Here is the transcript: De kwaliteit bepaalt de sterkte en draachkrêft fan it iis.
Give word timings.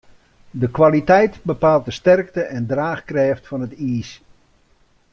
De 0.51 0.69
kwaliteit 0.71 1.39
bepaalt 1.49 1.85
de 1.85 1.91
sterkte 1.99 2.41
en 2.55 2.65
draachkrêft 2.71 3.47
fan 3.49 3.63
it 3.67 3.71
iis. 3.89 4.11